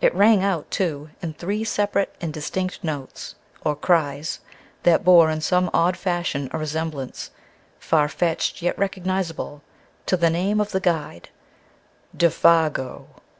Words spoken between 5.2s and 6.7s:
in some odd fashion a